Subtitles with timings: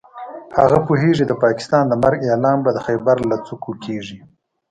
[0.59, 4.19] هغه پوهېږي د پاکستان د مرګ اعلان به د خېبر له څوکو کېږي.